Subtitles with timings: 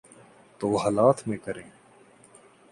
[0.59, 1.69] تو حالات میں کریں۔